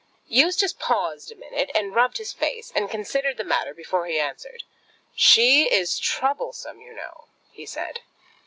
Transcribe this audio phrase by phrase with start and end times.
[0.25, 4.63] Eustace paused a minute, and rubbed his face and considered the matter before he answered.
[5.15, 7.99] "She is troublesome, you know," he said.